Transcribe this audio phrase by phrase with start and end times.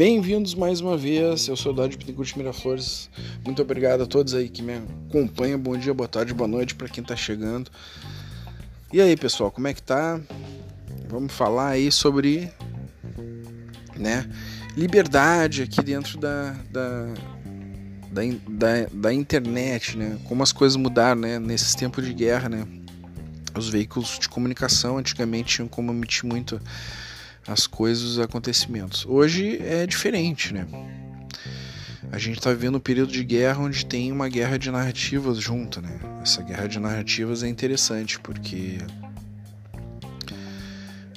[0.00, 3.10] Bem-vindos mais uma vez, eu sou o Dade Pittencourt Miraflores.
[3.44, 4.80] Muito obrigado a todos aí que me
[5.10, 5.58] acompanham.
[5.58, 7.70] Bom dia, boa tarde, boa noite para quem tá chegando.
[8.90, 10.18] E aí, pessoal, como é que tá?
[11.06, 12.50] Vamos falar aí sobre,
[13.94, 14.26] né,
[14.74, 17.06] liberdade aqui dentro da, da,
[18.10, 20.18] da, da, da internet, né?
[20.24, 22.66] Como as coisas mudaram, né, nesses tempos de guerra, né?
[23.54, 26.58] Os veículos de comunicação antigamente tinham como emitir muito
[27.50, 29.04] as coisas, os acontecimentos.
[29.04, 30.66] Hoje é diferente, né?
[32.12, 35.82] A gente está vivendo um período de guerra onde tem uma guerra de narrativas junto,
[35.82, 35.98] né?
[36.22, 38.78] Essa guerra de narrativas é interessante porque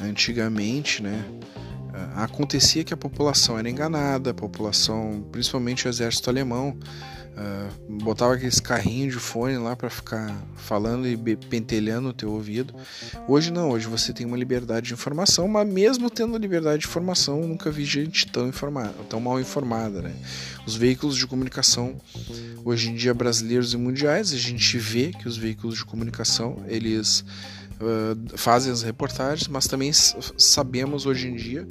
[0.01, 1.23] antigamente, né,
[2.15, 6.77] acontecia que a população era enganada, a população, principalmente o exército alemão,
[7.33, 12.75] Uh, botava aqueles carrinhos de fone lá para ficar falando e pentelhando o teu ouvido.
[13.27, 17.41] Hoje não, hoje você tem uma liberdade de informação, mas mesmo tendo liberdade de informação,
[17.47, 20.13] nunca vi gente tão informada, tão mal informada, né?
[20.65, 21.95] Os veículos de comunicação
[22.63, 27.25] hoje em dia brasileiros e mundiais, a gente vê que os veículos de comunicação, eles
[27.81, 31.67] uh, fazem as reportagens, mas também sabemos hoje em dia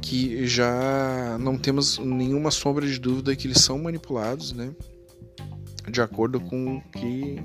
[0.00, 4.70] que já não temos nenhuma sombra de dúvida que eles são manipulados, né?
[5.88, 7.36] De acordo com o que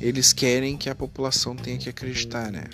[0.00, 2.64] eles querem que a população tenha que acreditar, né?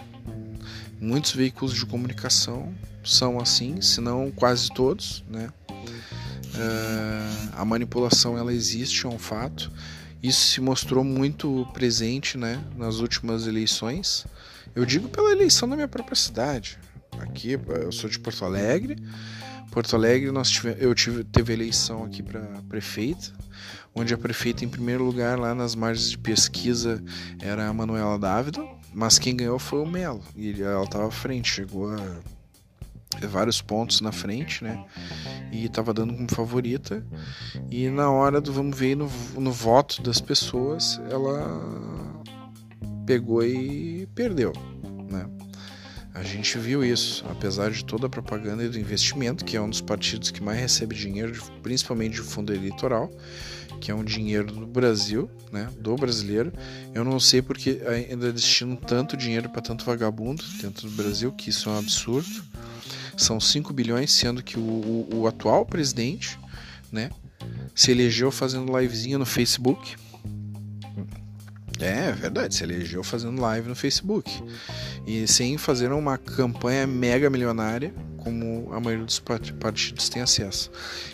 [1.00, 5.50] Muitos veículos de comunicação são assim, se não quase todos, né?
[5.70, 9.70] Uh, a manipulação ela existe, é um fato.
[10.22, 14.27] Isso se mostrou muito presente, né, nas últimas eleições.
[14.75, 16.78] Eu digo pela eleição da minha própria cidade
[17.22, 18.97] aqui, eu sou de Porto Alegre.
[19.70, 23.33] Porto Alegre nós tive, eu tive teve eleição aqui para prefeita,
[23.94, 27.02] onde a prefeita em primeiro lugar lá nas margens de pesquisa
[27.41, 31.50] era a Manuela Dávila, mas quem ganhou foi o Melo e ela estava à frente,
[31.50, 32.19] chegou a
[33.27, 34.84] vários pontos na frente, né?
[35.50, 37.04] E estava dando como favorita.
[37.71, 41.60] E na hora do vamos ver no, no voto das pessoas, ela
[43.06, 44.53] pegou e perdeu,
[45.10, 45.26] né?
[46.18, 49.70] A gente viu isso, apesar de toda a propaganda e do investimento, que é um
[49.70, 53.08] dos partidos que mais recebe dinheiro, principalmente de fundo eleitoral,
[53.80, 56.52] que é um dinheiro do Brasil, né, do brasileiro.
[56.92, 61.50] Eu não sei porque ainda destinam tanto dinheiro para tanto vagabundo dentro do Brasil, que
[61.50, 62.42] isso é um absurdo.
[63.16, 66.36] São 5 bilhões, sendo que o, o, o atual presidente,
[66.90, 67.10] né,
[67.76, 69.94] se elegeu fazendo livezinha no Facebook
[71.81, 74.31] é, é verdade, se elegeu fazendo live no Facebook.
[75.06, 80.71] E sem fazer uma campanha mega milionária, como a maioria dos partidos tem acesso.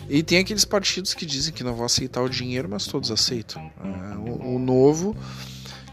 [0.09, 3.61] E tem aqueles partidos que dizem que não vão aceitar o dinheiro, mas todos aceitam.
[3.83, 5.15] É, o, o Novo,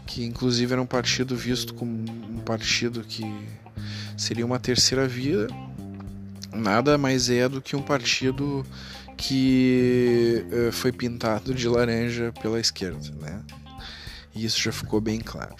[0.05, 3.23] que inclusive era um partido visto como um partido que
[4.17, 5.47] seria uma terceira via,
[6.51, 8.65] nada mais é do que um partido
[9.15, 13.41] que uh, foi pintado de laranja pela esquerda, né?
[14.35, 15.55] E isso já ficou bem claro.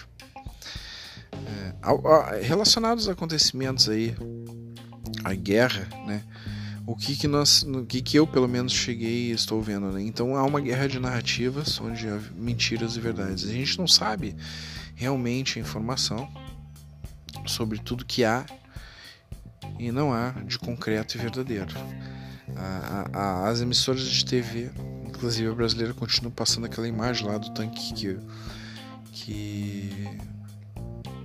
[1.32, 4.16] É, relacionados aos acontecimentos aí,
[5.24, 6.22] a guerra, né?
[6.86, 10.02] O que que nós, o que que eu pelo menos cheguei e estou vendo, né?
[10.02, 13.44] Então há uma guerra de narrativas onde há mentiras e verdades.
[13.48, 14.36] A gente não sabe
[14.94, 16.28] realmente a informação
[17.46, 18.44] sobre tudo que há
[19.78, 21.74] e não há de concreto e verdadeiro.
[22.56, 24.70] A, a, as emissoras de TV,
[25.06, 28.18] inclusive a brasileira, continuam passando aquela imagem lá do tanque que
[29.14, 29.90] que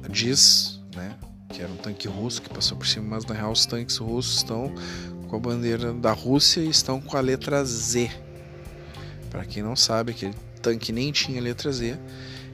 [0.10, 1.16] diz, né,
[1.50, 4.38] que era um tanque russo que passou por cima, mas na real os tanques russos
[4.38, 4.72] estão
[5.28, 8.12] com a bandeira da Rússia e estão com a letra Z.
[9.32, 11.98] Para quem não sabe, aquele tanque nem tinha letra Z,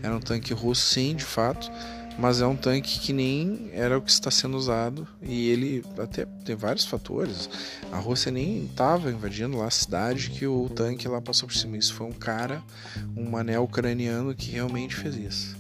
[0.02, 1.70] era um tanque russo sim, de fato,
[2.18, 6.26] mas é um tanque que nem era o que está sendo usado e ele até
[6.46, 7.50] tem vários fatores.
[7.92, 11.78] A Rússia nem estava invadindo lá a cidade que o tanque lá passou por cima.
[11.78, 12.64] Isso foi um cara,
[13.16, 15.58] um mané ucraniano que realmente fez isso.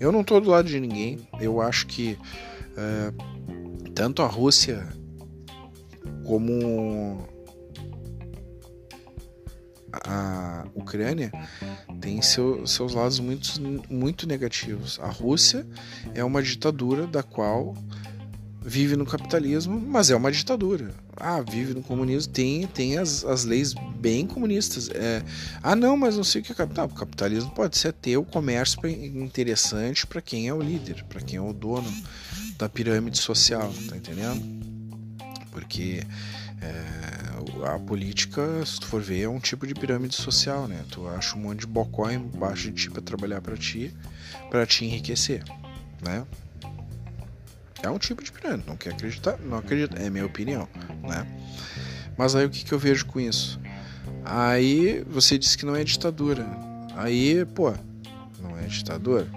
[0.00, 1.18] Eu não estou do lado de ninguém.
[1.40, 2.18] Eu acho que
[2.76, 3.12] é,
[3.94, 4.86] tanto a Rússia
[6.24, 7.26] como
[9.92, 11.32] a Ucrânia
[12.00, 14.98] tem seu, seus lados muito, muito negativos.
[15.00, 15.66] A Rússia
[16.14, 17.74] é uma ditadura da qual
[18.60, 20.90] vive no capitalismo, mas é uma ditadura.
[21.16, 24.90] Ah, vive no comunismo, tem, tem as, as leis bem comunistas.
[24.90, 25.22] É,
[25.62, 26.86] ah, não, mas não sei o que é capital.
[26.86, 31.38] O capitalismo pode ser ter o comércio interessante para quem é o líder, para quem
[31.38, 31.90] é o dono
[32.58, 34.42] da pirâmide social, tá entendendo?
[35.50, 36.02] Porque
[36.60, 40.84] é, a política, se tu for ver, é um tipo de pirâmide social, né?
[40.90, 43.94] Tu acha um monte de bocó embaixo de ti para trabalhar para ti,
[44.50, 45.42] para te enriquecer,
[46.02, 46.26] né?
[47.82, 50.68] É um tipo de pirâmide, não quer acreditar, não acredita, é minha opinião,
[51.02, 51.26] né?
[52.16, 53.60] Mas aí o que, que eu vejo com isso?
[54.24, 56.44] Aí você diz que não é ditadura.
[56.96, 57.72] Aí, pô,
[58.42, 59.28] não é ditadura.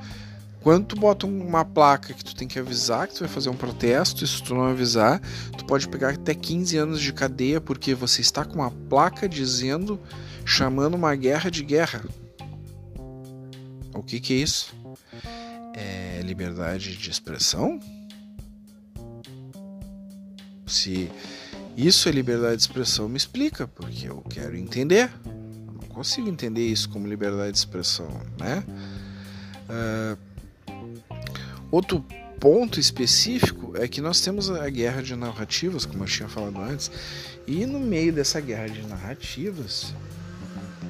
[0.61, 3.55] Quando tu bota uma placa que tu tem que avisar que tu vai fazer um
[3.55, 5.19] protesto, e se tu não avisar,
[5.57, 9.99] tu pode pegar até 15 anos de cadeia porque você está com uma placa dizendo,
[10.45, 12.03] chamando uma guerra de guerra.
[13.93, 14.75] O que que é isso?
[15.73, 17.79] É liberdade de expressão?
[20.67, 21.09] Se
[21.75, 25.11] isso é liberdade de expressão, me explica, porque eu quero entender.
[25.25, 28.09] Eu não consigo entender isso como liberdade de expressão,
[28.39, 28.63] né?
[29.67, 30.30] Uh,
[31.71, 32.05] Outro
[32.39, 36.91] ponto específico é que nós temos a guerra de narrativas, como eu tinha falado antes,
[37.47, 39.93] e no meio dessa guerra de narrativas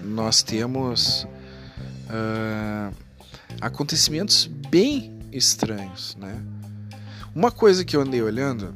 [0.04, 1.28] nós temos
[2.08, 2.96] uh,
[3.60, 6.42] acontecimentos bem estranhos, né?
[7.34, 8.74] Uma coisa que eu andei olhando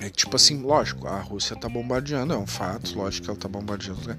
[0.00, 3.38] é que, tipo assim, lógico, a Rússia tá bombardeando, é um fato, lógico que ela
[3.38, 4.16] tá bombardeando, né?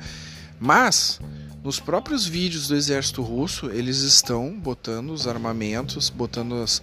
[0.60, 1.20] mas
[1.64, 6.82] nos próprios vídeos do exército russo, eles estão botando os armamentos, botando as,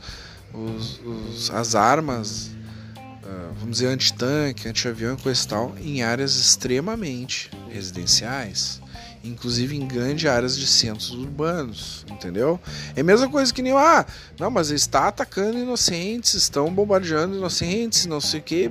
[0.55, 2.51] os, os, as armas,
[2.97, 8.81] uh, vamos dizer, anti-tanque, anti-avião e coisa e tal, em áreas extremamente residenciais,
[9.23, 12.59] inclusive em grandes áreas de centros urbanos, entendeu?
[12.97, 14.07] É a mesma coisa que nem, ah,
[14.39, 18.67] não, mas está atacando inocentes, estão bombardeando inocentes, não sei o que,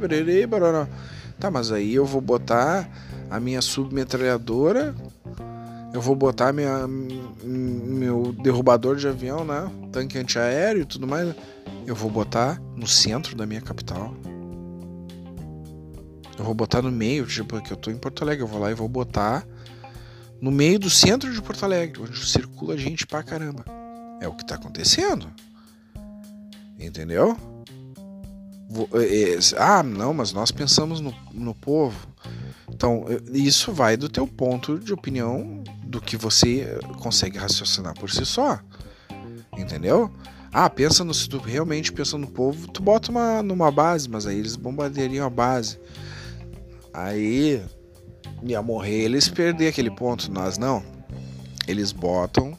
[0.47, 0.87] barará.
[1.39, 2.89] Tá, mas aí eu vou botar
[3.29, 4.95] a minha submetralhadora
[5.93, 9.69] eu vou botar minha, meu derrubador de avião, né?
[9.91, 11.33] Tanque antiaéreo e tudo mais.
[11.85, 14.13] Eu vou botar no centro da minha capital.
[16.37, 18.43] Eu vou botar no meio, tipo, porque eu tô em Porto Alegre.
[18.43, 19.45] Eu vou lá e vou botar
[20.39, 23.65] no meio do centro de Porto Alegre, onde circula gente pra caramba.
[24.21, 25.27] É o que tá acontecendo.
[26.79, 27.35] Entendeu?
[28.93, 32.07] É, é, ah, não, mas nós pensamos no, no povo.
[32.71, 38.25] Então, isso vai do teu ponto de opinião do que você consegue raciocinar por si
[38.25, 38.59] só.
[39.57, 40.11] Entendeu?
[40.53, 44.25] Ah, pensa no se tu realmente pensa no povo, tu bota uma numa base, mas
[44.25, 45.79] aí eles bombardeariam a base.
[46.93, 47.61] Aí
[48.43, 50.83] ia morrer eles perder aquele ponto, nós não.
[51.67, 52.57] Eles botam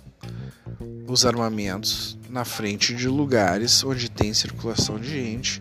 [1.09, 5.61] os armamentos na frente de lugares onde tem circulação de gente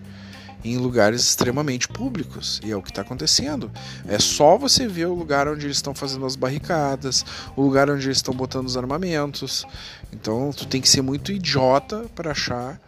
[0.63, 2.59] em lugares extremamente públicos.
[2.63, 3.71] E é o que está acontecendo.
[4.07, 7.25] É só você ver o lugar onde eles estão fazendo as barricadas,
[7.55, 9.65] o lugar onde eles estão botando os armamentos.
[10.11, 12.79] Então tu tem que ser muito idiota para achar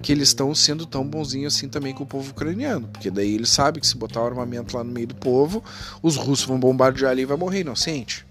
[0.00, 2.88] que eles estão sendo tão bonzinhos assim também com o povo ucraniano.
[2.88, 5.62] Porque daí eles sabem que se botar o armamento lá no meio do povo,
[6.02, 8.26] os russos vão bombardear ali e vai morrer inocente.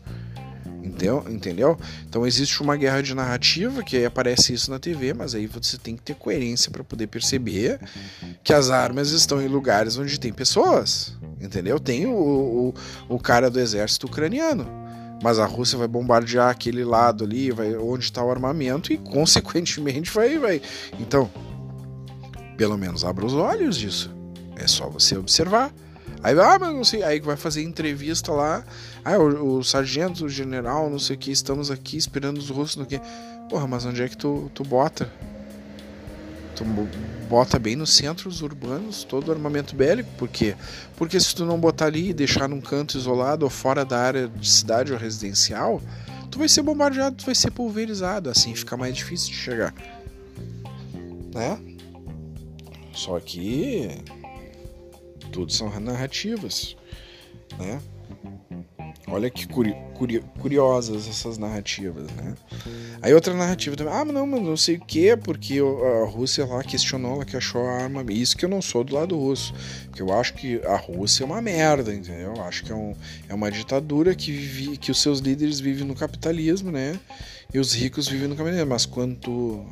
[1.02, 1.26] Entendeu?
[1.28, 1.78] Entendeu?
[2.08, 5.76] Então existe uma guerra de narrativa que aí aparece isso na TV, mas aí você
[5.76, 7.80] tem que ter coerência para poder perceber
[8.44, 11.18] que as armas estão em lugares onde tem pessoas.
[11.40, 11.80] Entendeu?
[11.80, 12.74] Tem o, o,
[13.10, 14.68] o cara do exército ucraniano.
[15.24, 20.12] Mas a Rússia vai bombardear aquele lado ali, vai onde está o armamento e consequentemente
[20.12, 20.62] vai, vai.
[21.00, 21.30] Então,
[22.58, 24.14] pelo menos abra os olhos disso.
[24.56, 25.72] É só você observar.
[26.24, 27.04] Aí, ah, mas não sei.
[27.04, 28.64] Aí vai fazer entrevista lá.
[29.04, 32.76] Ah, o, o sargento, o general, não sei o que, estamos aqui esperando os russos
[32.76, 33.00] no que.
[33.50, 35.12] Porra, mas onde é que tu, tu bota?
[36.56, 36.64] Tu
[37.28, 40.56] bota bem nos centros urbanos todo o armamento bélico, por quê?
[40.96, 44.28] Porque se tu não botar ali e deixar num canto isolado ou fora da área
[44.28, 45.82] de cidade ou residencial,
[46.30, 49.74] tu vai ser bombardeado, tu vai ser pulverizado, assim fica mais difícil de chegar.
[51.34, 51.58] Né?
[52.94, 54.04] Só que
[55.32, 56.76] tudo são narrativas,
[57.58, 57.82] né?
[59.08, 62.36] Olha que curi curi curiosas essas narrativas, né?
[63.02, 66.64] Aí outra narrativa também, ah, não, mas não sei o que, porque a Rússia lá
[66.64, 68.06] questionou, ela que achou a arma.
[68.10, 69.54] Isso que eu não sou do lado russo,
[69.86, 72.34] porque eu acho que a Rússia é uma merda, entendeu?
[72.36, 72.96] Eu acho que é, um,
[73.28, 77.00] é uma ditadura que, vive, que os seus líderes vivem no capitalismo, né?
[77.54, 78.70] E os ricos vivem no capitalismo.
[78.70, 79.66] Mas quando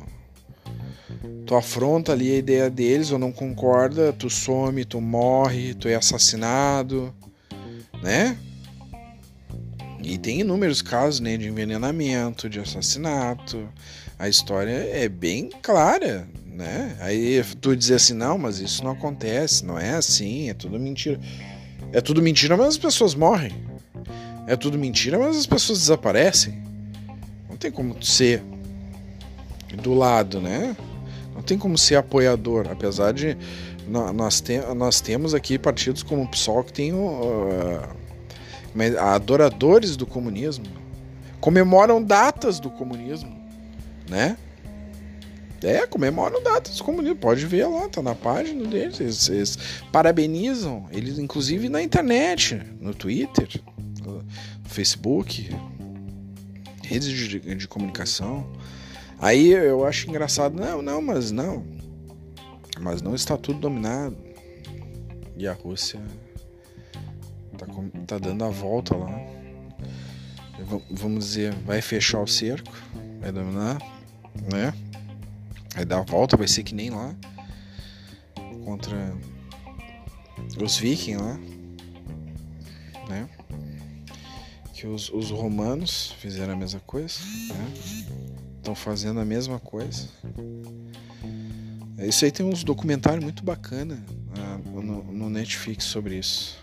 [1.46, 5.94] tu afronta ali a ideia deles ou não concorda, tu some, tu morre, tu é
[5.94, 7.14] assassinado,
[8.02, 8.36] né?
[10.02, 13.68] E tem inúmeros casos né, de envenenamento, de assassinato.
[14.18, 16.96] A história é bem clara, né?
[17.00, 21.20] Aí tu dizer assim, não, mas isso não acontece, não é assim, é tudo mentira.
[21.92, 23.52] É tudo mentira, mas as pessoas morrem.
[24.46, 26.62] É tudo mentira, mas as pessoas desaparecem.
[27.48, 28.42] Não tem como ser
[29.82, 30.76] do lado, né?
[31.40, 33.34] Não tem como ser apoiador, apesar de
[33.88, 37.80] nós, te, nós temos aqui partidos como o PSOL que tem uh,
[38.98, 40.66] adoradores do comunismo,
[41.40, 43.34] comemoram datas do comunismo,
[44.06, 44.36] né?
[45.62, 47.18] É, comemoram datas comunistas.
[47.18, 49.00] Pode ver lá, tá na página deles.
[49.00, 49.58] Eles, eles,
[49.90, 53.48] parabenizam, eles, inclusive na internet, no Twitter,
[54.04, 54.22] no
[54.64, 55.56] Facebook,
[56.82, 58.46] redes de, de comunicação.
[59.20, 61.64] Aí eu acho engraçado, não, não, mas não.
[62.80, 64.16] Mas não está tudo dominado.
[65.36, 66.00] E a Rússia
[67.58, 67.66] tá,
[68.06, 69.10] tá dando a volta lá.
[70.90, 72.72] Vamos dizer, vai fechar o cerco,
[73.20, 73.78] vai dominar,
[74.52, 74.72] né?
[75.74, 77.14] Vai dar a volta, vai ser que nem lá.
[78.64, 79.14] Contra
[80.62, 81.38] os vikings lá.
[83.08, 83.28] Né?
[84.74, 87.18] Que os, os romanos fizeram a mesma coisa.
[88.70, 90.06] Estão fazendo a mesma coisa.
[91.98, 93.98] Isso aí tem uns documentários muito bacana
[94.38, 96.56] uh, no, no, Netflix sobre isso.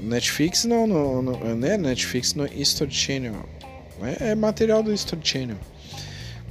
[0.00, 1.76] Netflix não, no, no, né?
[1.76, 3.34] Netflix no History Channel.
[4.20, 5.56] É, é material do History Channel.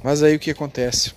[0.04, 1.14] Mas aí o que acontece?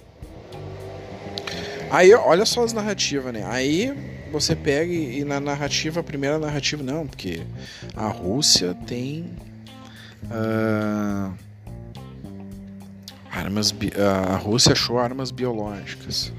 [1.91, 3.43] Aí, olha só as narrativas, né?
[3.45, 3.93] Aí
[4.31, 7.41] você pega e, na narrativa, a primeira narrativa, não, porque
[7.93, 9.33] a Rússia tem.
[10.23, 11.52] Uh,
[13.33, 13.73] armas.
[14.31, 16.31] A Rússia achou armas biológicas.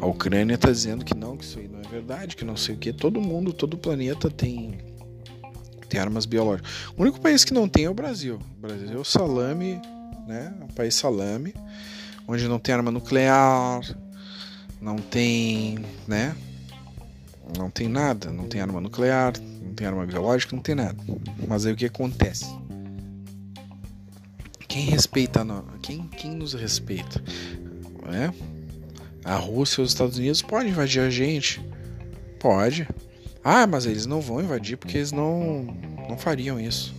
[0.00, 2.74] A Ucrânia está dizendo que não, que isso aí não é verdade, que não sei
[2.74, 2.92] o que.
[2.92, 4.78] Todo mundo, todo o planeta tem,
[5.88, 6.70] tem armas biológicas.
[6.96, 8.38] O único país que não tem é o Brasil.
[8.58, 9.80] O Brasil é o salame,
[10.28, 10.52] né?
[10.68, 11.54] O país salame,
[12.28, 13.80] onde não tem arma nuclear,
[14.80, 16.36] não tem, né?
[17.56, 20.96] Não tem nada, não tem arma nuclear, não tem arma biológica, não tem nada.
[21.46, 22.46] Mas aí o que acontece?
[24.76, 25.40] Quem respeita?
[25.80, 27.24] Quem, quem nos respeita?
[28.12, 28.30] É?
[29.24, 31.64] A Rússia e os Estados Unidos podem invadir a gente?
[32.38, 32.86] Pode.
[33.42, 35.62] Ah, mas eles não vão invadir porque eles não,
[36.10, 36.94] não fariam isso.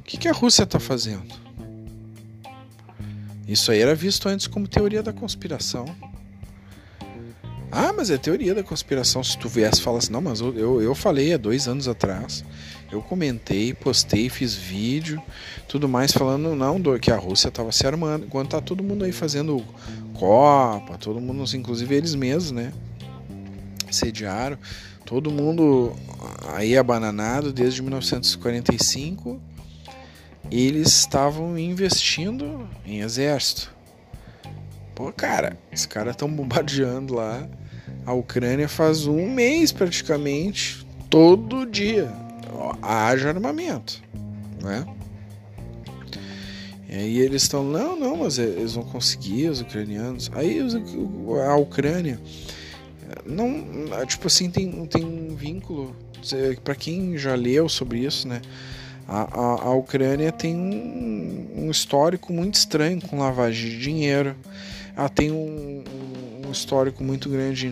[0.00, 1.32] O que, que a Rússia está fazendo?
[3.46, 5.84] Isso aí era visto antes como teoria da conspiração.
[7.70, 9.22] Ah, mas é teoria da conspiração.
[9.22, 12.44] Se tu viesse e falasse, não, mas eu, eu falei há dois anos atrás,
[12.90, 15.22] eu comentei, postei, fiz vídeo,
[15.68, 19.04] tudo mais, falando não, do, que a Rússia estava se armando, enquanto tá todo mundo
[19.04, 19.64] aí fazendo
[20.14, 22.72] Copa, todo mundo, inclusive eles mesmos, né?
[23.90, 24.58] Sediaram,
[25.04, 25.92] todo mundo
[26.48, 29.40] aí abananado desde 1945,
[30.50, 33.72] eles estavam investindo em exército.
[34.94, 37.48] Pô, cara, os caras estão bombardeando lá
[38.04, 42.10] a Ucrânia faz um mês praticamente, todo dia.
[42.82, 44.02] Haja armamento,
[44.62, 44.86] né?
[46.88, 50.28] E aí eles estão, não, não, mas eles vão conseguir, os ucranianos.
[50.34, 50.58] Aí
[51.46, 52.20] a Ucrânia,
[53.24, 55.94] não, tipo assim, tem, tem um vínculo,
[56.64, 58.42] para quem já leu sobre isso, né?
[59.06, 64.36] A, a, a Ucrânia tem um, um, histórico muito estranho com lavagem de dinheiro.
[64.96, 65.84] Ela tem um,
[66.46, 67.66] um histórico muito grande de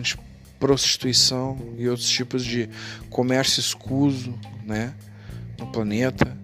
[0.59, 2.69] prostituição e outros tipos de
[3.09, 4.93] comércio escuso né,
[5.57, 6.37] no planeta.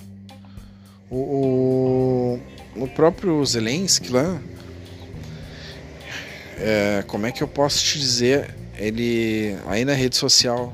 [1.09, 2.39] O,
[2.75, 4.41] o, o próprio Zelensky lá,
[6.57, 8.55] é, como é que eu posso te dizer?
[8.77, 10.73] Ele aí na rede social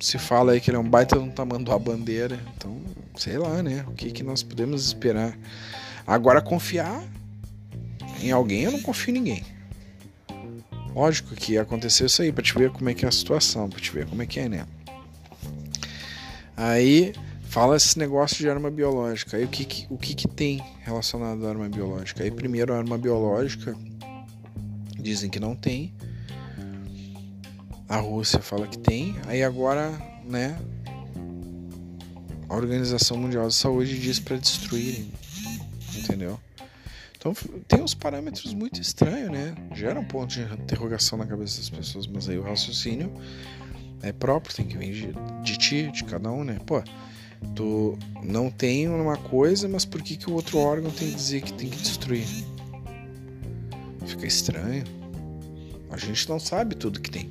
[0.00, 2.80] se fala aí que ele é um baita de um tamanho da bandeira, então
[3.16, 3.84] sei lá, né?
[3.88, 5.36] O que, que nós podemos esperar?
[6.06, 7.02] Agora confiar
[8.22, 9.53] em alguém, eu não confio em ninguém.
[10.94, 13.80] Lógico que aconteceu isso aí, pra te ver como é que é a situação, pra
[13.80, 14.66] te ver como é que é, né?
[16.56, 19.36] Aí fala esse negócio de arma biológica.
[19.36, 22.22] Aí o que, que o que, que tem relacionado à arma biológica?
[22.22, 23.76] Aí primeiro a arma biológica
[24.98, 25.92] dizem que não tem.
[27.88, 29.16] A Rússia fala que tem.
[29.26, 29.90] Aí agora,
[30.24, 30.58] né?
[32.48, 35.12] A Organização Mundial de Saúde diz para destruírem.
[35.96, 36.38] Entendeu?
[37.24, 37.34] Então
[37.66, 39.54] tem uns parâmetros muito estranhos, né?
[39.72, 43.10] Gera um ponto de interrogação na cabeça das pessoas, mas aí o raciocínio
[44.02, 46.58] é próprio, tem que vir de, de ti, de cada um, né?
[46.66, 46.82] Pô,
[47.54, 51.40] tu não tem uma coisa, mas por que, que o outro órgão tem que dizer
[51.40, 52.26] que tem que destruir?
[54.04, 54.84] Fica estranho.
[55.90, 57.30] A gente não sabe tudo que tem.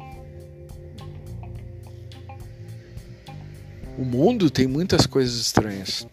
[3.95, 6.07] O mundo tem muitas coisas estranhas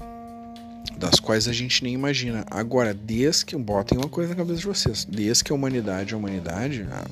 [1.00, 2.44] das quais a gente nem imagina.
[2.50, 6.14] Agora, desde que botem uma coisa na cabeça de vocês, desde que a humanidade é
[6.14, 7.06] a humanidade, a...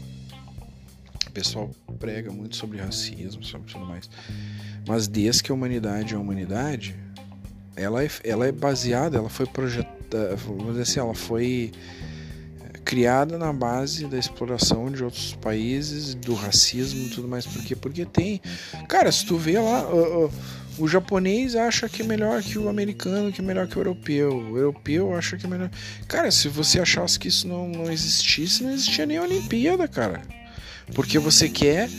[1.26, 4.11] o pessoal prega muito sobre racismo, sobre tudo mais.
[4.87, 6.95] Mas desde que a humanidade é a humanidade,
[7.75, 11.73] ela é, ela é baseada, ela foi projetada, vamos dizer assim, ela foi
[12.61, 17.47] eh, criada na base da exploração de outros países, do racismo e tudo mais.
[17.47, 17.75] Por quê?
[17.75, 18.42] Porque tem.
[18.87, 19.88] Cara, se tu vê lá.
[19.88, 20.33] Uh, uh,
[20.78, 24.32] O japonês acha que é melhor que o americano, que é melhor que o europeu.
[24.32, 25.70] O europeu acha que é melhor.
[26.06, 30.23] Cara, se você achasse que isso não, não existisse, não existia nem a Olimpíada, cara.
[30.94, 31.90] Porque você quer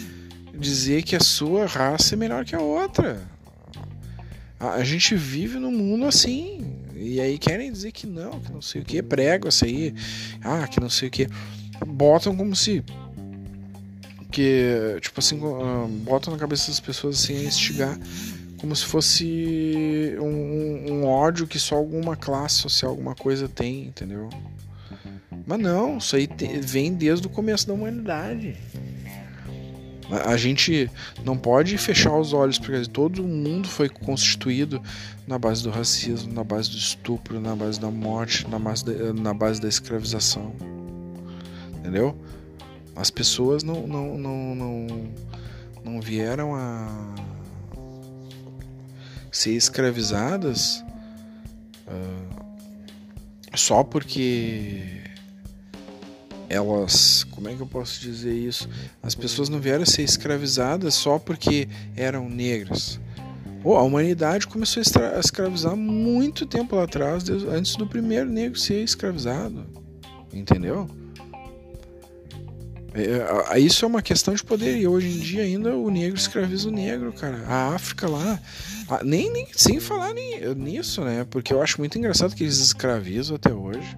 [0.58, 3.22] dizer que a sua raça é melhor que a outra.
[4.58, 6.74] A, a gente vive num mundo assim.
[6.96, 9.94] E aí querem dizer que não, que não sei o que, prego essa aí.
[10.42, 11.28] Ah, que não sei o que.
[11.86, 12.84] Botam como se
[14.32, 17.98] que tipo assim ah, botam na cabeça das pessoas assim a instigar
[18.60, 24.30] como se fosse um, um, ódio que só alguma classe social, alguma coisa tem, entendeu?
[25.46, 28.56] Mas não, isso aí te, vem desde o começo da humanidade.
[30.12, 30.92] A, a gente
[31.24, 34.82] não pode fechar os olhos, porque todo mundo foi constituído
[35.26, 39.14] na base do racismo, na base do estupro, na base da morte, na base da,
[39.14, 40.54] na base da escravização.
[41.78, 42.16] Entendeu?
[42.96, 44.88] As pessoas não, não, não, não,
[45.84, 47.16] não vieram a
[49.40, 50.84] ser escravizadas
[51.88, 52.40] uh,
[53.56, 55.02] só porque
[56.50, 58.68] elas, como é que eu posso dizer isso?
[59.02, 63.00] As pessoas não vieram a ser escravizadas só porque eram negras.
[63.64, 64.82] Oh, a humanidade começou
[65.16, 69.66] a escravizar muito tempo lá atrás, antes do primeiro negro ser escravizado.
[70.34, 70.90] Entendeu?
[72.94, 76.20] É, é, isso é uma questão de poder e hoje em dia ainda o negro
[76.20, 77.44] escraviza o negro, cara.
[77.48, 78.40] A África lá,
[79.04, 81.26] nem, nem sem falar nem, nisso, né?
[81.30, 83.98] Porque eu acho muito engraçado que eles escravizam até hoje,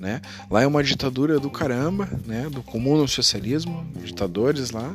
[0.00, 0.20] né?
[0.50, 2.48] Lá é uma ditadura do caramba, né?
[2.50, 4.94] Do comum socialismo, ditadores lá.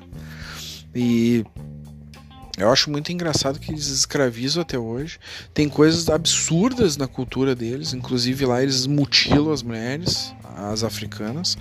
[0.93, 1.45] E
[2.59, 5.17] eu acho muito engraçado que eles escravizam até hoje.
[5.53, 11.57] Tem coisas absurdas na cultura deles, inclusive lá eles mutilam as mulheres, as africanas.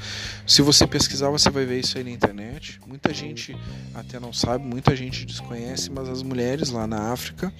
[0.46, 2.80] Se você pesquisar, você vai ver isso aí na internet.
[2.86, 3.56] Muita gente
[3.94, 7.52] até não sabe, muita gente desconhece, mas as mulheres lá na África,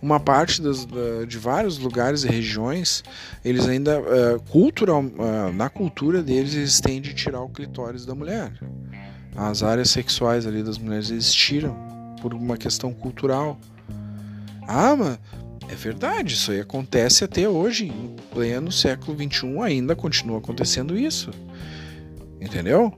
[0.00, 0.86] uma parte das,
[1.26, 3.02] de vários lugares e regiões,
[3.42, 8.14] eles ainda, uh, cultural, uh, na cultura deles, eles têm de tirar o clitóris da
[8.14, 8.52] mulher.
[9.34, 11.91] As áreas sexuais ali das mulheres, eles tiram
[12.22, 13.58] por uma questão cultural.
[14.66, 15.18] Ah, mas
[15.68, 21.30] é verdade, isso aí acontece até hoje, em pleno século XXI, ainda continua acontecendo isso.
[22.40, 22.96] Entendeu?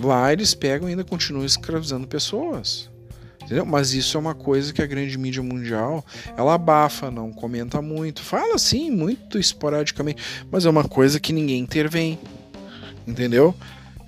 [0.00, 2.90] Lá eles pegam e ainda continuam escravizando pessoas.
[3.42, 3.64] Entendeu?
[3.64, 6.04] Mas isso é uma coisa que a grande mídia mundial
[6.36, 11.60] ela abafa, não comenta muito, fala assim, muito esporadicamente, mas é uma coisa que ninguém
[11.60, 12.18] intervém.
[13.06, 13.54] Entendeu?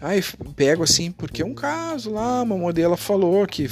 [0.01, 0.23] Aí
[0.57, 3.69] pego assim, porque é um caso lá, uma modelo falou que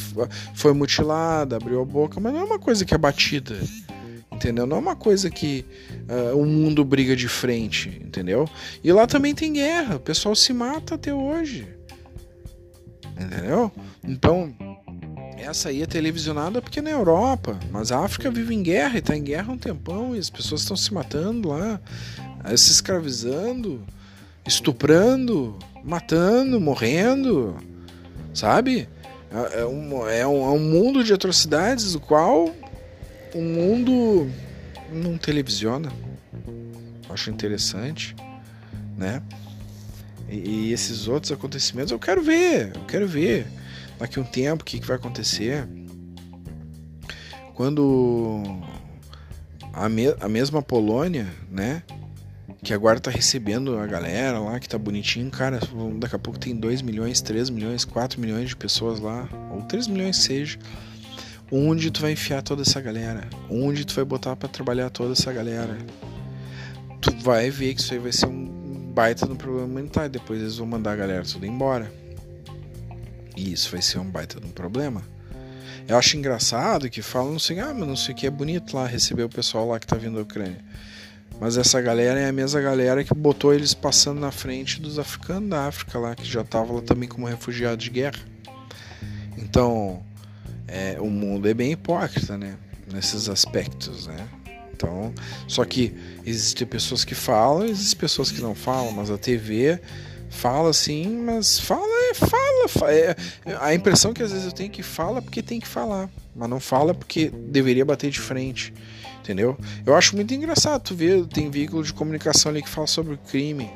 [0.54, 3.56] foi mutilada, abriu a boca, mas não é uma coisa que é batida
[4.38, 4.66] entendeu?
[4.66, 5.64] Não é uma coisa que
[6.08, 8.48] uh, o mundo briga de frente, entendeu?
[8.82, 11.66] E lá também tem guerra, o pessoal se mata até hoje,
[13.20, 13.70] entendeu?
[14.04, 14.54] Então,
[15.36, 18.98] essa aí é televisionada porque é na Europa, mas a África vive em guerra e
[18.98, 21.80] está em guerra há um tempão e as pessoas estão se matando lá,
[22.56, 23.84] se escravizando,
[24.48, 27.54] estuprando, matando, morrendo,
[28.32, 28.88] sabe?
[29.30, 32.50] É, é um, é, um, é um mundo de atrocidades do qual
[33.34, 34.30] o mundo
[34.90, 35.92] não televisiona.
[37.10, 38.16] Acho interessante,
[38.96, 39.22] né?
[40.28, 43.46] E, e, esses outros acontecimentos eu quero ver, eu quero ver
[43.98, 45.68] daqui um tempo o que, que vai acontecer.
[47.54, 48.42] Quando
[49.72, 51.82] a, me, a mesma Polônia, né?
[52.62, 55.60] Que agora tá recebendo a galera lá, que tá bonitinho, cara.
[55.98, 59.86] Daqui a pouco tem 2 milhões, 3 milhões, 4 milhões de pessoas lá, ou 3
[59.86, 60.58] milhões seja
[61.50, 63.26] Onde tu vai enfiar toda essa galera?
[63.48, 65.78] Onde tu vai botar para trabalhar toda essa galera?
[67.00, 70.10] Tu vai ver que isso aí vai ser um baita no problema humanitário.
[70.10, 71.90] Depois eles vão mandar a galera tudo embora.
[73.34, 75.02] E isso vai ser um baita no problema.
[75.86, 78.86] Eu acho engraçado que falam assim, ah, mas não sei o que é bonito lá
[78.86, 80.62] receber o pessoal lá que tá vindo da Ucrânia.
[81.40, 85.48] Mas essa galera é a mesma galera que botou eles passando na frente dos africanos
[85.48, 88.18] da África lá, que já estavam lá também como refugiados de guerra.
[89.36, 90.02] Então,
[90.66, 92.56] é, o mundo é bem hipócrita, né?
[92.92, 94.28] Nesses aspectos, né?
[94.72, 95.12] Então,
[95.48, 95.92] só que
[96.24, 99.80] existem pessoas que falam, existem pessoas que não falam, mas a TV
[100.30, 103.16] fala assim, mas fala é fala, fala é,
[103.60, 106.48] a impressão que às vezes eu tenho é que fala porque tem que falar, mas
[106.48, 108.72] não fala porque deveria bater de frente,
[109.28, 109.58] entendeu?
[109.84, 113.18] Eu acho muito engraçado tu ver, tem veículo de comunicação ali que fala sobre o
[113.18, 113.70] crime,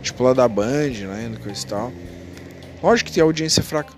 [0.00, 1.92] tipo lá da Band, né, coisa e tal.
[2.82, 3.92] Lógico que tem audiência fraca,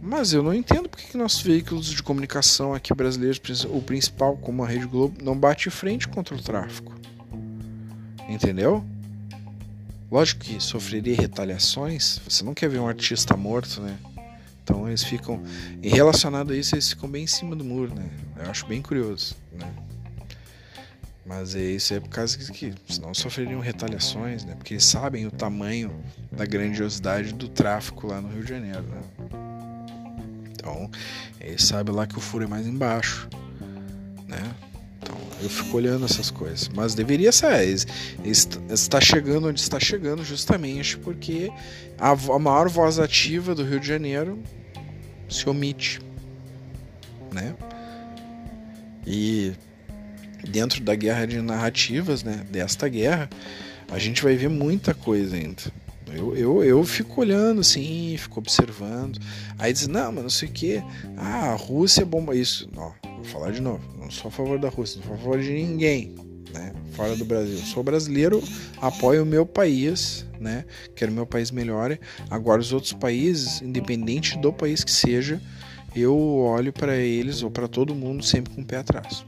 [0.00, 4.62] mas eu não entendo porque que nossos veículos de comunicação aqui brasileiros, o principal, como
[4.62, 6.94] a Rede Globo, não bate frente contra o tráfico.
[8.28, 8.84] Entendeu?
[10.10, 12.20] Lógico que sofreria retaliações.
[12.28, 13.98] Você não quer ver um artista morto, né?
[14.62, 15.42] Então eles ficam,
[15.82, 18.08] e relacionado a isso, eles ficam bem em cima do muro, né?
[18.36, 19.83] Eu acho bem curioso, né?
[21.26, 24.54] Mas é isso é por causa que senão sofreriam retaliações, né?
[24.54, 25.90] Porque eles sabem o tamanho
[26.30, 29.00] da grandiosidade do tráfico lá no Rio de Janeiro, né?
[30.50, 30.90] Então,
[31.40, 33.26] eles sabem lá que o furo é mais embaixo,
[34.28, 34.54] né?
[34.98, 36.68] Então, eu fico olhando essas coisas.
[36.68, 37.48] Mas deveria ser.
[38.24, 41.50] Está chegando onde está chegando justamente porque
[41.98, 44.42] a, a maior voz ativa do Rio de Janeiro
[45.28, 46.00] se omite,
[47.32, 47.54] né?
[49.06, 49.52] E
[50.48, 53.28] dentro da guerra de narrativas, né, desta guerra,
[53.90, 55.62] a gente vai ver muita coisa ainda.
[56.12, 59.18] Eu, eu, eu fico olhando assim, fico observando.
[59.58, 60.82] Aí diz, não, mas não sei o que.
[61.16, 62.36] Ah, a Rússia é bomba.
[62.36, 63.82] Isso, ó, vou falar de novo.
[63.98, 66.14] Não sou a favor da Rússia, não sou a favor de ninguém,
[66.52, 66.72] né?
[66.92, 67.58] Fora do Brasil.
[67.58, 68.42] Sou brasileiro,
[68.80, 70.64] apoio o meu país, né?
[70.94, 71.98] Quero meu país melhore.
[72.30, 75.40] Agora, os outros países, independente do país que seja,
[75.96, 79.24] eu olho para eles ou para todo mundo sempre com o pé atrás.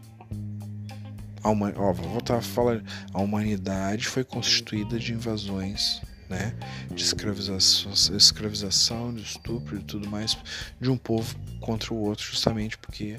[1.47, 1.73] A human...
[1.77, 2.83] Ó, vou voltar a falar.
[3.15, 6.57] A humanidade foi constituída de invasões, né?
[6.93, 10.37] De escravização, escravização, de estupro e tudo mais
[10.81, 13.17] de um povo contra o outro, justamente porque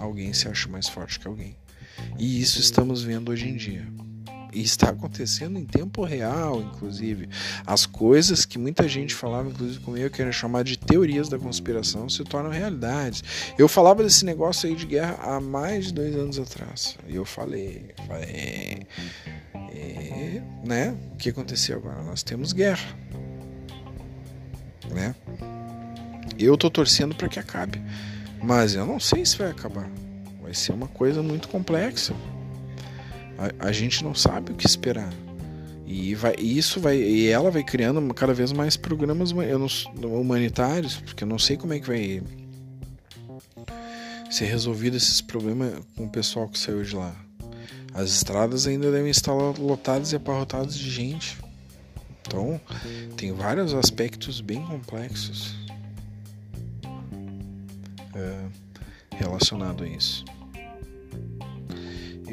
[0.00, 1.58] alguém se acha mais forte que alguém.
[2.18, 3.86] E isso estamos vendo hoje em dia.
[4.52, 7.28] E está acontecendo em tempo real, inclusive.
[7.66, 12.08] As coisas que muita gente falava, inclusive comigo, que era chamar de teorias da conspiração,
[12.08, 13.22] se tornam realidades.
[13.58, 16.96] Eu falava desse negócio aí de guerra há mais de dois anos atrás.
[17.06, 18.86] E eu falei, falei.
[19.72, 20.96] E, né?
[21.12, 22.02] O que aconteceu agora?
[22.02, 22.96] Nós temos guerra.
[24.90, 25.14] Né?
[26.38, 27.80] Eu tô torcendo para que acabe.
[28.42, 29.90] Mas eu não sei se vai acabar.
[30.40, 32.14] Vai ser uma coisa muito complexa.
[33.38, 35.12] A, a gente não sabe o que esperar.
[35.86, 41.28] E vai, isso vai, e ela vai criando cada vez mais programas humanitários, porque eu
[41.28, 42.22] não sei como é que vai
[44.30, 47.16] ser resolvido esses problemas com o pessoal que saiu de lá.
[47.94, 51.38] As estradas ainda devem estar lotadas e abarrotadas de gente.
[52.20, 52.60] Então,
[53.16, 55.56] tem vários aspectos bem complexos
[58.14, 60.22] é, relacionado a isso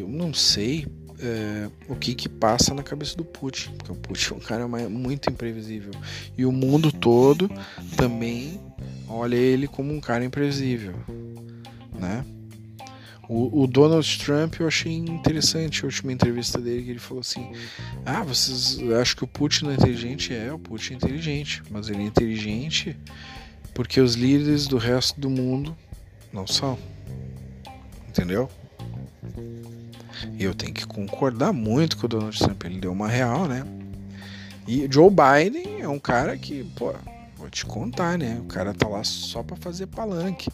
[0.06, 0.86] eu não sei
[1.20, 4.68] é, o que que passa na cabeça do Putin, porque o Putin é um cara
[4.68, 5.92] muito imprevisível
[6.38, 7.50] e o mundo todo
[7.96, 8.60] também
[9.08, 10.94] olha ele como um cara imprevisível,
[11.94, 12.26] né?
[13.28, 17.54] O, o, Donald Trump eu achei interessante a última entrevista dele que ele falou assim:
[18.06, 20.32] Ah, vocês acham que o Putin não é inteligente?
[20.32, 22.96] É, o Putin é inteligente, mas ele é inteligente
[23.74, 25.76] porque os líderes do resto do mundo
[26.32, 26.78] não são.
[28.08, 28.50] Entendeu?
[30.38, 32.64] E eu tenho que concordar muito com o Donald Trump.
[32.66, 33.66] Ele deu uma real, né?
[34.68, 36.94] E Joe Biden é um cara que, pô,
[37.38, 38.40] vou te contar, né?
[38.42, 40.50] O cara tá lá só para fazer palanque.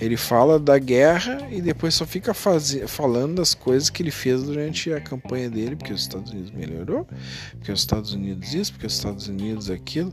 [0.00, 4.42] Ele fala da guerra e depois só fica fazer, falando das coisas que ele fez
[4.42, 7.06] durante a campanha dele, porque os Estados Unidos melhorou,
[7.52, 10.12] porque os Estados Unidos isso, porque os Estados Unidos aquilo.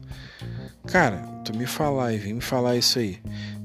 [0.86, 3.20] Cara, tu me falar e vem me falar isso aí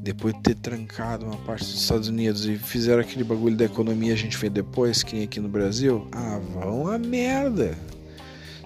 [0.07, 4.13] depois de ter trancado uma parte dos Estados Unidos e fizeram aquele bagulho da economia
[4.13, 7.77] a gente vê depois, que nem aqui no Brasil, ah, vão a merda.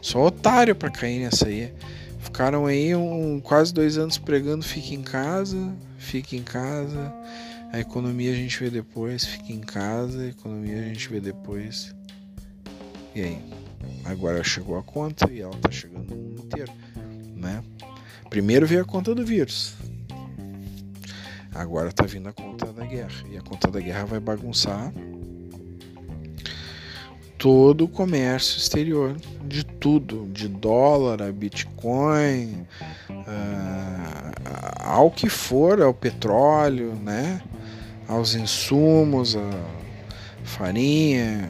[0.03, 1.73] Só otário pra cair nessa aí.
[2.19, 7.11] Ficaram aí um, quase dois anos pregando fique em casa, fique em casa.
[7.73, 11.95] A economia a gente vê depois, fique em casa, a economia a gente vê depois.
[13.15, 13.39] E aí?
[14.05, 16.73] Agora chegou a conta e ela tá chegando no mundo inteiro,
[17.35, 17.65] né?
[18.29, 19.75] Primeiro veio a conta do vírus.
[21.55, 23.25] Agora tá vindo a conta da guerra.
[23.31, 24.93] E a conta da guerra vai bagunçar
[27.37, 32.67] todo o comércio exterior de tudo, de dólar a Bitcoin,
[33.09, 33.15] uh,
[34.79, 37.41] ao que for, ao petróleo, né?
[38.11, 39.51] aos insumos, a
[40.43, 41.49] farinha,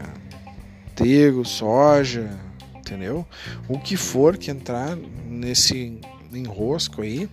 [0.95, 2.39] trigo, soja,
[2.77, 3.27] entendeu?
[3.67, 4.95] O que for que entrar
[5.27, 5.99] nesse
[6.31, 7.29] enrosco aí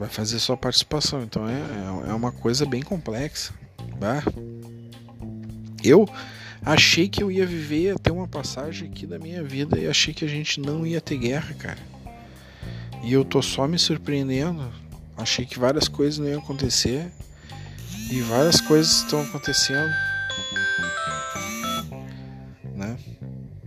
[0.00, 1.22] vai fazer sua participação.
[1.22, 3.52] Então é, é, é uma coisa bem complexa.
[4.00, 4.22] Tá?
[5.84, 6.08] Eu
[6.64, 10.24] achei que eu ia viver até uma passagem aqui da minha vida e achei que
[10.24, 11.78] a gente não ia ter guerra, cara.
[13.02, 14.72] E eu tô só me surpreendendo.
[15.18, 17.12] Achei que várias coisas não iam acontecer
[18.10, 19.92] e várias coisas estão acontecendo.
[22.74, 22.96] Né?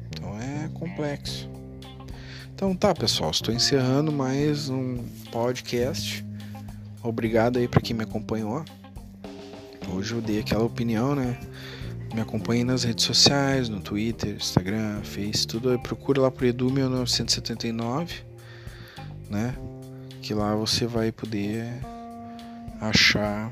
[0.07, 1.52] Então é complexo.
[2.63, 6.25] Então tá, pessoal, estou encerrando mais um podcast.
[7.03, 8.63] Obrigado aí para quem me acompanhou.
[9.93, 11.37] Hoje eu dei aquela opinião, né?
[12.15, 15.77] Me acompanhe nas redes sociais, no Twitter, Instagram, Face, tudo.
[15.79, 18.21] Procura lá por Edu1979,
[19.29, 19.53] né?
[20.21, 21.65] que lá você vai poder
[22.79, 23.51] achar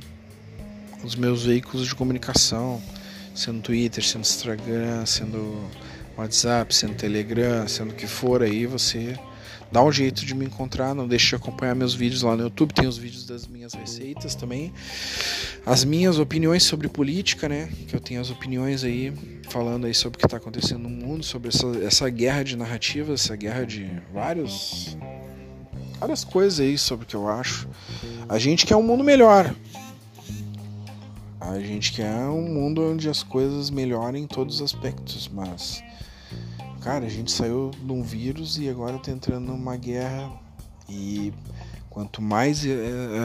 [1.03, 2.81] os meus veículos de comunicação,
[3.35, 5.69] sendo Twitter, sendo Instagram, sendo
[6.17, 9.17] WhatsApp, sendo Telegram, sendo o que for aí, você
[9.71, 12.73] dá um jeito de me encontrar, não deixe de acompanhar meus vídeos lá no YouTube,
[12.73, 14.73] tem os vídeos das minhas receitas também.
[15.65, 17.69] As minhas opiniões sobre política, né?
[17.87, 19.13] Que eu tenho as opiniões aí
[19.49, 23.23] falando aí sobre o que está acontecendo no mundo, sobre essa, essa guerra de narrativas,
[23.23, 24.97] essa guerra de vários
[25.99, 27.69] várias coisas aí sobre o que eu acho.
[28.27, 29.53] A gente quer um mundo melhor.
[31.39, 35.83] A gente quer um mundo onde as coisas melhorem em todos os aspectos, mas
[36.81, 40.31] cara, a gente saiu de um vírus e agora tá entrando numa guerra
[40.89, 41.31] e
[41.89, 42.65] quanto mais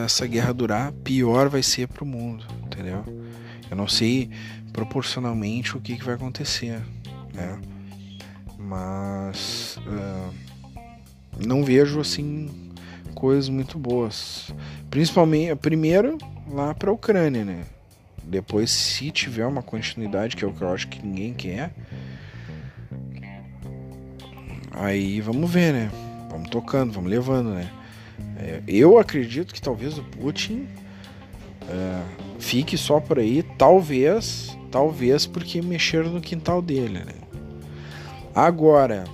[0.04, 3.02] essa guerra durar, pior vai ser pro mundo, entendeu?
[3.70, 4.30] Eu não sei
[4.72, 6.82] proporcionalmente o que, que vai acontecer,
[7.32, 7.58] né?
[8.58, 10.34] Mas uh,
[11.46, 12.72] não vejo assim
[13.14, 14.52] coisas muito boas.
[14.90, 16.18] Principalmente, primeiro
[16.50, 17.64] lá para a Ucrânia, né?
[18.22, 21.72] Depois, se tiver uma continuidade, que é o que eu acho que ninguém quer,
[24.76, 25.90] aí vamos ver, né?
[26.30, 27.70] Vamos tocando, vamos levando, né?
[28.38, 30.66] É, eu acredito que talvez o Putin
[31.68, 32.02] é,
[32.38, 37.14] fique só por aí, talvez, talvez porque mexeram no quintal dele, né?
[38.34, 39.04] Agora,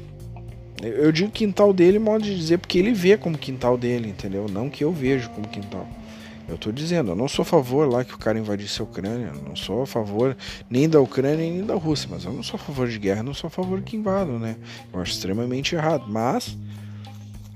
[0.83, 4.47] eu digo quintal dele, modo de dizer, porque ele vê como quintal dele, entendeu?
[4.51, 5.87] Não que eu vejo como quintal.
[6.53, 9.33] Eu tô dizendo, eu não sou a favor lá que o cara invadisse a Ucrânia,
[9.33, 10.37] não sou a favor
[10.69, 13.33] nem da Ucrânia nem da Rússia, mas eu não sou a favor de guerra, não
[13.33, 14.57] sou a favor que invadam, né?
[14.93, 16.55] Eu acho extremamente errado, mas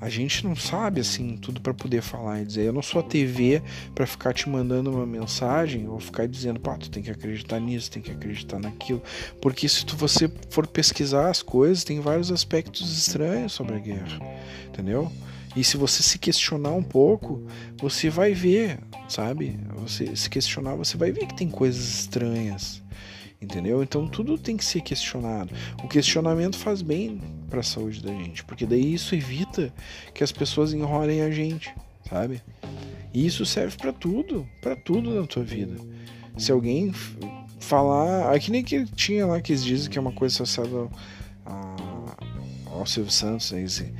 [0.00, 2.64] a gente não sabe assim tudo para poder falar e dizer.
[2.64, 3.62] Eu não sou a TV
[3.94, 7.90] para ficar te mandando uma mensagem ou ficar dizendo, pá, tu tem que acreditar nisso,
[7.90, 9.02] tem que acreditar naquilo,
[9.42, 14.20] porque se tu você for pesquisar as coisas, tem vários aspectos estranhos sobre a guerra,
[14.68, 15.12] entendeu?
[15.56, 17.46] E se você se questionar um pouco,
[17.80, 19.58] você vai ver, sabe?
[19.76, 22.84] Você se questionar, você vai ver que tem coisas estranhas
[23.40, 23.82] entendeu?
[23.82, 25.52] Então tudo tem que ser questionado.
[25.82, 29.72] O questionamento faz bem para a saúde da gente, porque daí isso evita
[30.14, 31.72] que as pessoas enrolem a gente,
[32.08, 32.42] sabe?
[33.12, 35.76] E isso serve para tudo, para tudo na tua vida.
[36.36, 36.92] Se alguém
[37.60, 40.88] falar, aqui nem que tinha lá que eles dizem que é uma coisa associada
[41.44, 43.92] ao, Silvio Santos, aí, assim,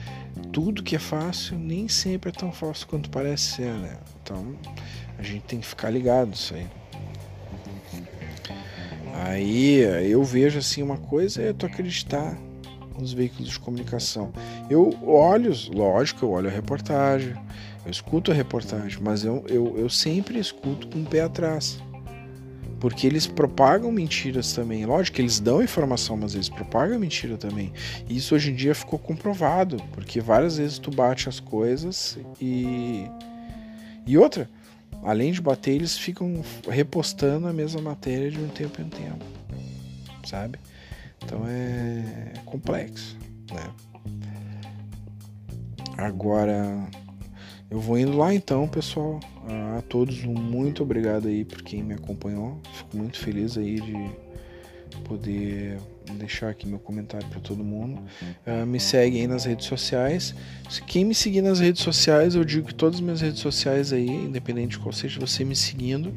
[0.52, 3.96] tudo que é fácil nem sempre é tão fácil quanto parece ser, né?
[4.22, 4.56] Então
[5.18, 6.66] a gente tem que ficar ligado isso aí.
[9.24, 9.78] Aí
[10.10, 12.36] eu vejo assim uma coisa é tu acreditar
[12.98, 14.32] nos veículos de comunicação.
[14.68, 17.34] Eu olho, lógico, eu olho a reportagem,
[17.84, 21.78] eu escuto a reportagem, mas eu, eu, eu sempre escuto com o pé atrás.
[22.86, 24.86] Porque eles propagam mentiras também.
[24.86, 27.72] Lógico que eles dão informação, mas eles propagam mentira também.
[28.08, 33.10] E isso hoje em dia ficou comprovado, porque várias vezes tu bate as coisas e.
[34.06, 34.48] E outra,
[35.02, 39.24] além de bater, eles ficam repostando a mesma matéria de um tempo em tempo,
[40.24, 40.56] sabe?
[41.24, 43.18] Então é complexo,
[43.50, 43.68] né?
[45.98, 46.86] Agora
[47.68, 49.18] eu vou indo lá então, pessoal.
[49.48, 52.60] A todos muito obrigado aí por quem me acompanhou.
[52.72, 54.10] Fico muito feliz aí de
[55.04, 55.78] poder
[56.18, 58.00] deixar aqui meu comentário para todo mundo.
[58.46, 60.34] Uh, me segue aí nas redes sociais.
[60.86, 64.08] Quem me seguir nas redes sociais, eu digo que todas as minhas redes sociais aí,
[64.08, 66.12] independente de qual seja você me seguindo,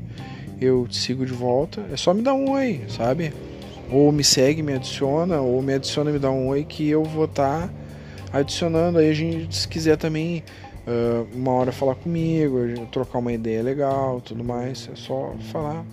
[0.60, 1.86] eu te sigo de volta.
[1.92, 3.34] É só me dar um oi, sabe?
[3.92, 7.04] Ou me segue, me adiciona, ou me adiciona e me dá um oi que eu
[7.04, 8.98] vou estar tá adicionando.
[8.98, 10.44] Aí a gente, se quiser também
[10.90, 12.58] uh, uma hora falar comigo,
[12.92, 15.86] trocar uma ideia legal, tudo mais, é só falar.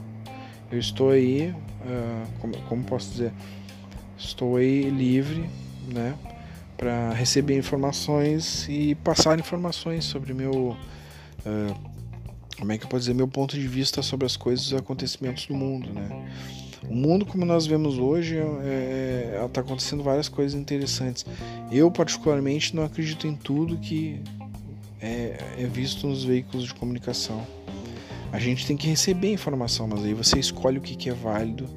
[0.71, 3.33] Eu estou aí, uh, como, como posso dizer?
[4.19, 5.49] Estou aí livre,
[5.93, 6.15] né,
[6.77, 10.77] para receber informações e passar informações sobre meu,
[11.45, 11.91] uh,
[12.59, 14.81] como é que eu posso dizer, meu ponto de vista sobre as coisas e os
[14.81, 16.27] acontecimentos do mundo, né.
[16.89, 21.27] O mundo como nós vemos hoje está é, é tá acontecendo várias coisas interessantes.
[21.73, 24.23] Eu particularmente não acredito em tudo que
[25.01, 27.47] é, é visto nos veículos de comunicação.
[28.33, 31.69] A gente tem que receber informação, mas aí você escolhe o que, que é válido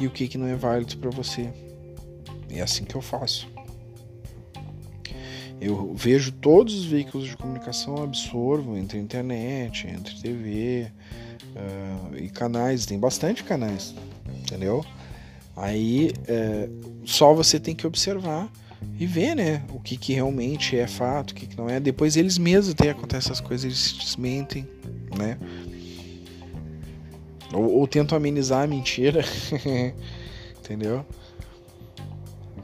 [0.00, 1.52] e o que, que não é válido para você.
[2.50, 3.48] É assim que eu faço.
[5.60, 10.90] Eu vejo todos os veículos de comunicação, absorvo entre internet, entre TV
[11.56, 12.86] uh, e canais.
[12.86, 13.92] Tem bastante canais,
[14.40, 14.84] entendeu?
[15.56, 16.68] Aí é,
[17.04, 18.48] só você tem que observar
[18.98, 21.78] e ver, né, o que, que realmente é fato, o que, que não é.
[21.80, 24.66] Depois eles mesmos até acontecem essas coisas, eles se desmentem,
[25.16, 25.38] né?
[27.52, 29.24] Ou, ou tentam amenizar a mentira,
[30.58, 31.04] entendeu?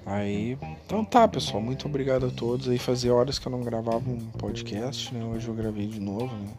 [0.07, 2.69] Aí Então tá, pessoal, muito obrigado a todos.
[2.69, 5.25] Aí fazia horas que eu não gravava um podcast, né?
[5.25, 6.53] Hoje eu gravei de novo, né?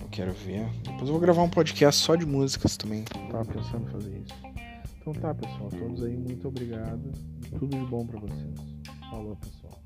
[0.00, 0.66] Eu quero ver.
[0.82, 3.04] Depois eu vou gravar um podcast só de músicas também.
[3.30, 4.34] Tava pensando em fazer isso.
[5.02, 5.68] Então tá, pessoal.
[5.68, 7.10] Todos aí, muito obrigado.
[7.58, 8.54] Tudo de bom para vocês.
[9.10, 9.82] Falou, pessoal.